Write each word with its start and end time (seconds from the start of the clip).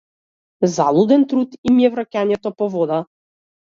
Залуден 0.77 1.27
труд 1.35 1.55
им 1.71 1.79
е 1.87 1.95
враќањето 1.99 2.57
по 2.61 2.75
вода. 2.79 3.03